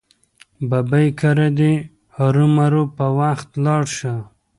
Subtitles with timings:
[0.69, 1.73] ببۍ کره دې
[2.15, 4.13] هرو مرو په وخت لاړه شه.